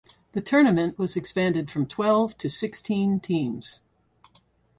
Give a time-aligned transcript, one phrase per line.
[0.31, 3.83] The tournament was expanded from twelve to sixteen teams.